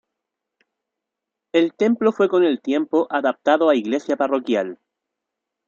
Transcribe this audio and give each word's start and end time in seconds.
El 1.51 1.75
templo 1.75 2.11
fue 2.11 2.27
con 2.27 2.43
el 2.43 2.59
tiempo 2.59 3.05
adaptado 3.11 3.69
a 3.69 3.75
iglesia 3.75 4.17
parroquial. 4.17 4.79